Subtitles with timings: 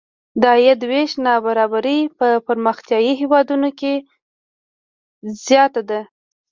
[0.41, 3.93] د عاید وېش نابرابري په پرمختیايي هېوادونو کې
[5.45, 6.01] زیاته ده.